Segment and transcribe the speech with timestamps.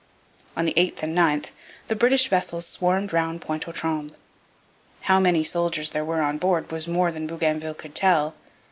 [0.57, 1.51] On the 8th and 9th
[1.87, 4.17] the British vessels swarmed round Pointe aux Trembles.
[5.01, 8.33] How many soldiers there were on board was more than Bougainville could tell.